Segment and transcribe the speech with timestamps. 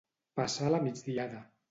[0.39, 1.43] Passar la migdiada.